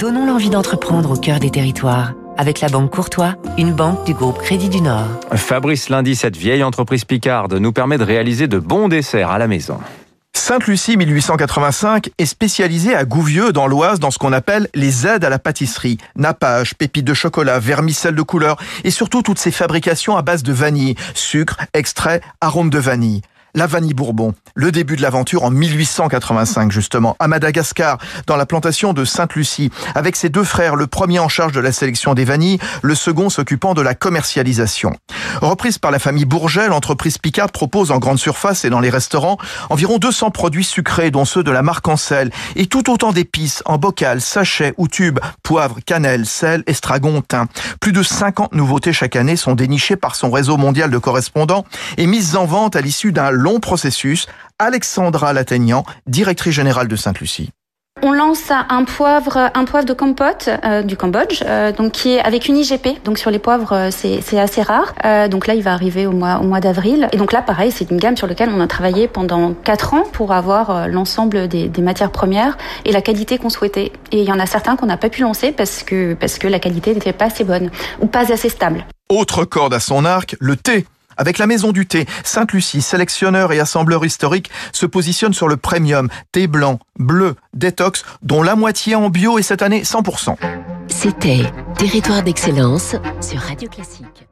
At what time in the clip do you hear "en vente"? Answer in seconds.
52.36-52.76